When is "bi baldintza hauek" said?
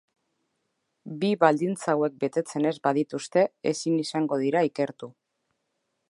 1.23-2.15